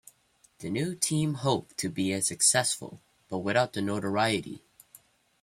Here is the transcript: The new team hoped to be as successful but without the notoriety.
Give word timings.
The 0.57 0.71
new 0.71 0.95
team 0.95 1.35
hoped 1.35 1.77
to 1.77 1.87
be 1.87 2.11
as 2.11 2.25
successful 2.25 3.03
but 3.29 3.37
without 3.41 3.73
the 3.73 3.83
notoriety. 3.83 4.63